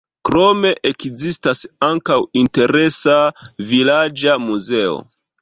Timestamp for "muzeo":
4.49-4.99